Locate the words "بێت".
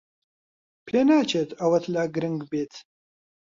2.51-2.73